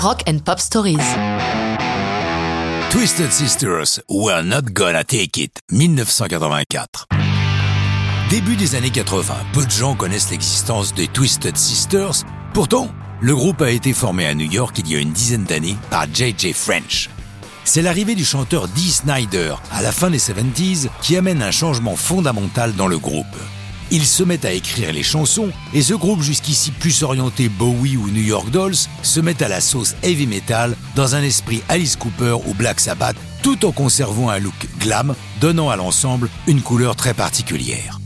Rock 0.00 0.22
and 0.28 0.38
Pop 0.44 0.60
Stories. 0.60 0.98
Twisted 2.90 3.32
Sisters, 3.32 4.00
We're 4.08 4.44
Not 4.44 4.72
Gonna 4.72 5.02
Take 5.02 5.40
It, 5.40 5.58
1984. 5.72 7.06
Début 8.30 8.54
des 8.54 8.76
années 8.76 8.90
80, 8.90 9.34
peu 9.52 9.64
de 9.64 9.70
gens 9.70 9.96
connaissent 9.96 10.30
l'existence 10.30 10.94
des 10.94 11.08
Twisted 11.08 11.56
Sisters. 11.56 12.24
Pourtant, 12.54 12.88
le 13.20 13.34
groupe 13.34 13.60
a 13.60 13.70
été 13.72 13.92
formé 13.92 14.26
à 14.26 14.34
New 14.34 14.48
York 14.48 14.76
il 14.78 14.88
y 14.88 14.94
a 14.94 15.00
une 15.00 15.10
dizaine 15.10 15.44
d'années 15.44 15.76
par 15.90 16.06
J.J. 16.14 16.52
French. 16.52 17.10
C'est 17.64 17.82
l'arrivée 17.82 18.14
du 18.14 18.24
chanteur 18.24 18.68
Dee 18.68 18.92
Snyder 18.92 19.54
à 19.72 19.82
la 19.82 19.90
fin 19.90 20.10
des 20.10 20.20
70s 20.20 20.90
qui 21.02 21.16
amène 21.16 21.42
un 21.42 21.50
changement 21.50 21.96
fondamental 21.96 22.72
dans 22.74 22.86
le 22.86 22.98
groupe. 22.98 23.26
Ils 23.90 24.04
se 24.04 24.22
mettent 24.22 24.44
à 24.44 24.52
écrire 24.52 24.92
les 24.92 25.02
chansons 25.02 25.48
et 25.72 25.80
ce 25.80 25.94
groupe 25.94 26.20
jusqu'ici 26.20 26.70
plus 26.72 27.02
orienté 27.02 27.48
Bowie 27.48 27.96
ou 27.96 28.10
New 28.10 28.22
York 28.22 28.50
Dolls 28.50 28.76
se 29.02 29.20
met 29.20 29.42
à 29.42 29.48
la 29.48 29.62
sauce 29.62 29.94
heavy 30.02 30.26
metal 30.26 30.76
dans 30.94 31.14
un 31.14 31.22
esprit 31.22 31.62
Alice 31.70 31.96
Cooper 31.96 32.36
ou 32.46 32.52
Black 32.52 32.80
Sabbath 32.80 33.16
tout 33.42 33.64
en 33.64 33.72
conservant 33.72 34.28
un 34.28 34.40
look 34.40 34.68
glam 34.78 35.14
donnant 35.40 35.70
à 35.70 35.76
l'ensemble 35.76 36.28
une 36.46 36.60
couleur 36.60 36.96
très 36.96 37.14
particulière. 37.14 37.98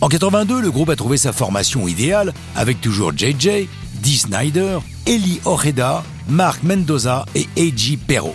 En 0.00 0.08
82, 0.08 0.62
le 0.62 0.70
groupe 0.70 0.88
a 0.88 0.96
trouvé 0.96 1.18
sa 1.18 1.34
formation 1.34 1.86
idéale 1.86 2.32
avec 2.56 2.80
toujours 2.80 3.12
JJ, 3.14 3.68
Dee 3.96 4.16
Snyder, 4.16 4.78
Eli 5.06 5.40
Ojeda, 5.44 6.02
Mark 6.30 6.62
Mendoza 6.62 7.26
et 7.34 7.46
A.G. 7.58 7.98
Perro. 8.06 8.34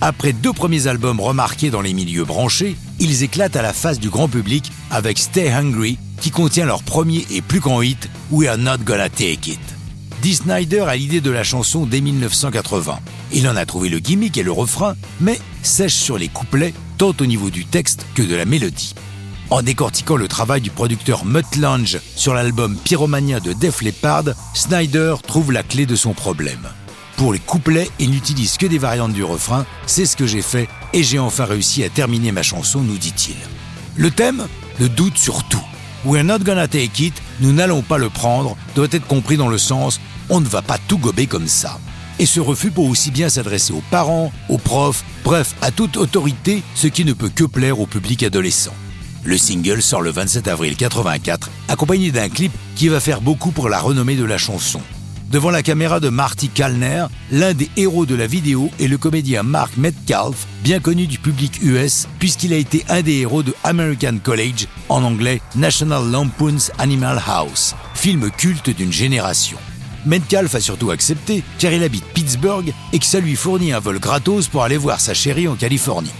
Après 0.00 0.32
deux 0.32 0.54
premiers 0.54 0.86
albums 0.86 1.20
remarqués 1.20 1.70
dans 1.70 1.82
les 1.82 1.92
milieux 1.92 2.24
branchés, 2.24 2.76
ils 2.98 3.22
éclatent 3.22 3.56
à 3.56 3.62
la 3.62 3.72
face 3.72 3.98
du 3.98 4.10
grand 4.10 4.28
public 4.28 4.70
avec 4.90 5.18
Stay 5.18 5.50
Hungry, 5.50 5.98
qui 6.20 6.30
contient 6.30 6.66
leur 6.66 6.82
premier 6.82 7.26
et 7.30 7.42
plus 7.42 7.60
grand 7.60 7.82
hit, 7.82 8.08
We 8.30 8.48
Are 8.48 8.58
Not 8.58 8.78
Gonna 8.84 9.08
Take 9.08 9.50
It. 9.50 9.60
Dee 10.22 10.34
Snyder 10.34 10.84
a 10.88 10.96
l'idée 10.96 11.20
de 11.20 11.30
la 11.30 11.44
chanson 11.44 11.84
dès 11.84 12.00
1980. 12.00 12.98
Il 13.32 13.48
en 13.48 13.56
a 13.56 13.66
trouvé 13.66 13.88
le 13.88 13.98
gimmick 13.98 14.38
et 14.38 14.42
le 14.42 14.52
refrain, 14.52 14.94
mais 15.20 15.38
sèche 15.62 15.94
sur 15.94 16.16
les 16.16 16.28
couplets, 16.28 16.72
tant 16.96 17.12
au 17.20 17.26
niveau 17.26 17.50
du 17.50 17.66
texte 17.66 18.06
que 18.14 18.22
de 18.22 18.34
la 18.34 18.44
mélodie. 18.44 18.94
En 19.50 19.60
décortiquant 19.60 20.16
le 20.16 20.28
travail 20.28 20.62
du 20.62 20.70
producteur 20.70 21.24
Mutt 21.24 21.56
Lange 21.56 21.98
sur 22.16 22.32
l'album 22.32 22.76
Pyromania 22.76 23.40
de 23.40 23.52
Def 23.52 23.82
Leppard, 23.82 24.24
Snyder 24.54 25.16
trouve 25.26 25.52
la 25.52 25.62
clé 25.62 25.84
de 25.84 25.96
son 25.96 26.14
problème. 26.14 26.68
Pour 27.16 27.32
les 27.32 27.38
couplets, 27.38 27.90
il 27.98 28.10
n'utilise 28.10 28.56
que 28.56 28.66
des 28.66 28.78
variantes 28.78 29.12
du 29.12 29.22
refrain, 29.22 29.64
c'est 29.86 30.06
ce 30.06 30.16
que 30.16 30.26
j'ai 30.26 30.42
fait 30.42 30.68
et 30.92 31.02
j'ai 31.02 31.18
enfin 31.18 31.44
réussi 31.44 31.84
à 31.84 31.88
terminer 31.88 32.32
ma 32.32 32.42
chanson, 32.42 32.80
nous 32.80 32.98
dit-il. 32.98 33.36
Le 33.96 34.10
thème 34.10 34.46
Le 34.80 34.88
doute 34.88 35.16
sur 35.16 35.44
tout. 35.44 35.62
We're 36.04 36.24
not 36.24 36.40
gonna 36.40 36.68
take 36.68 37.02
it, 37.02 37.14
nous 37.40 37.52
n'allons 37.52 37.82
pas 37.82 37.98
le 37.98 38.10
prendre, 38.10 38.56
doit 38.74 38.88
être 38.90 39.06
compris 39.06 39.36
dans 39.36 39.48
le 39.48 39.58
sens 39.58 40.00
on 40.28 40.40
ne 40.40 40.46
va 40.46 40.62
pas 40.62 40.78
tout 40.88 40.98
gober 40.98 41.26
comme 41.26 41.48
ça. 41.48 41.78
Et 42.18 42.26
ce 42.26 42.40
refus 42.40 42.70
peut 42.70 42.80
aussi 42.80 43.10
bien 43.10 43.28
s'adresser 43.28 43.72
aux 43.72 43.82
parents, 43.90 44.32
aux 44.48 44.58
profs, 44.58 45.04
bref, 45.24 45.54
à 45.62 45.70
toute 45.70 45.96
autorité, 45.96 46.62
ce 46.74 46.86
qui 46.86 47.04
ne 47.04 47.12
peut 47.12 47.28
que 47.28 47.44
plaire 47.44 47.80
au 47.80 47.86
public 47.86 48.22
adolescent. 48.22 48.74
Le 49.24 49.38
single 49.38 49.82
sort 49.82 50.02
le 50.02 50.10
27 50.10 50.48
avril 50.48 50.76
84, 50.76 51.50
accompagné 51.68 52.10
d'un 52.10 52.28
clip 52.28 52.52
qui 52.76 52.88
va 52.88 53.00
faire 53.00 53.20
beaucoup 53.20 53.50
pour 53.50 53.68
la 53.68 53.80
renommée 53.80 54.16
de 54.16 54.24
la 54.24 54.38
chanson. 54.38 54.80
Devant 55.34 55.50
la 55.50 55.64
caméra 55.64 55.98
de 55.98 56.10
Marty 56.10 56.48
Kalner, 56.48 57.06
l'un 57.32 57.54
des 57.54 57.68
héros 57.76 58.06
de 58.06 58.14
la 58.14 58.28
vidéo 58.28 58.70
est 58.78 58.86
le 58.86 58.98
comédien 58.98 59.42
Mark 59.42 59.76
Metcalf, 59.76 60.46
bien 60.62 60.78
connu 60.78 61.08
du 61.08 61.18
public 61.18 61.60
US 61.60 62.06
puisqu'il 62.20 62.52
a 62.52 62.56
été 62.56 62.84
un 62.88 63.02
des 63.02 63.14
héros 63.14 63.42
de 63.42 63.52
American 63.64 64.18
College, 64.22 64.68
en 64.88 65.02
anglais 65.02 65.42
National 65.56 66.08
Lampoon's 66.08 66.70
Animal 66.78 67.20
House, 67.26 67.74
film 67.96 68.30
culte 68.30 68.70
d'une 68.70 68.92
génération. 68.92 69.58
Metcalf 70.06 70.54
a 70.54 70.60
surtout 70.60 70.92
accepté 70.92 71.42
car 71.58 71.72
il 71.72 71.82
habite 71.82 72.04
Pittsburgh 72.14 72.72
et 72.92 73.00
que 73.00 73.04
ça 73.04 73.18
lui 73.18 73.34
fournit 73.34 73.72
un 73.72 73.80
vol 73.80 73.98
gratos 73.98 74.46
pour 74.46 74.62
aller 74.62 74.78
voir 74.78 75.00
sa 75.00 75.14
chérie 75.14 75.48
en 75.48 75.56
Californie. 75.56 76.12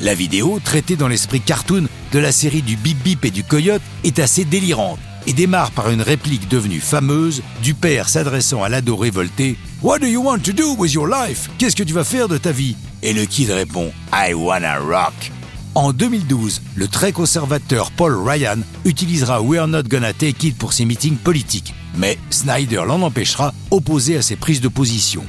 La 0.00 0.14
vidéo, 0.14 0.58
traitée 0.64 0.96
dans 0.96 1.06
l'esprit 1.06 1.40
cartoon 1.40 1.86
de 2.10 2.18
la 2.18 2.32
série 2.32 2.62
du 2.62 2.76
Bip 2.76 2.98
Bip 3.04 3.24
et 3.24 3.30
du 3.30 3.44
Coyote, 3.44 3.82
est 4.02 4.18
assez 4.18 4.44
délirante 4.44 4.98
et 5.26 5.32
démarre 5.32 5.70
par 5.72 5.90
une 5.90 6.02
réplique 6.02 6.48
devenue 6.48 6.80
fameuse 6.80 7.42
du 7.62 7.74
père 7.74 8.08
s'adressant 8.08 8.62
à 8.62 8.68
l'ado 8.68 8.96
révolté 8.96 9.56
What 9.82 10.00
do 10.00 10.06
you 10.06 10.22
want 10.22 10.40
to 10.40 10.52
do 10.52 10.74
with 10.76 10.92
your 10.92 11.06
life? 11.06 11.48
Qu'est-ce 11.58 11.76
que 11.76 11.82
tu 11.82 11.94
vas 11.94 12.04
faire 12.04 12.28
de 12.28 12.38
ta 12.38 12.52
vie 12.52 12.76
Et 13.02 13.12
le 13.12 13.24
kid 13.24 13.50
répond 13.50 13.92
I 14.12 14.34
wanna 14.34 14.78
rock. 14.78 15.32
En 15.74 15.92
2012, 15.92 16.62
le 16.74 16.88
très 16.88 17.12
conservateur 17.12 17.92
Paul 17.92 18.16
Ryan 18.26 18.58
utilisera 18.84 19.40
We're 19.40 19.68
Not 19.68 19.84
Gonna 19.84 20.12
Take 20.12 20.48
It 20.48 20.58
pour 20.58 20.72
ses 20.72 20.84
meetings 20.84 21.16
politiques, 21.16 21.74
mais 21.96 22.18
Snyder 22.30 22.82
l'en 22.86 23.02
empêchera, 23.02 23.54
opposé 23.70 24.16
à 24.16 24.22
ses 24.22 24.34
prises 24.34 24.60
de 24.60 24.68
position. 24.68 25.24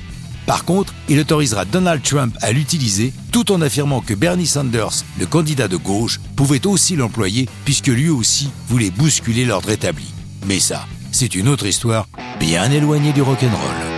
Par 0.50 0.66
contre, 0.66 0.96
il 1.08 1.20
autorisera 1.20 1.64
Donald 1.64 2.02
Trump 2.02 2.36
à 2.42 2.52
l'utiliser 2.52 3.14
tout 3.32 3.52
en 3.52 3.62
affirmant 3.62 4.02
que 4.02 4.16
Bernie 4.16 4.48
Sanders, 4.48 5.06
le 5.20 5.28
candidat 5.28 5.68
de 5.68 5.78
gauche, 5.78 6.20
pouvait 6.36 6.66
aussi 6.66 6.96
l'employer 6.96 7.48
puisque 7.66 7.86
lui 7.86 8.10
aussi 8.10 8.50
voulait 8.68 8.90
bousculer 8.90 9.46
l'ordre 9.46 9.70
établi. 9.70 10.12
Mais 10.48 10.60
ça, 10.60 10.88
c'est 11.12 11.36
une 11.36 11.50
autre 11.50 11.68
histoire 11.68 12.08
bien 12.40 12.72
éloignée 12.72 13.14
du 13.14 13.22
rock'n'roll. 13.22 13.89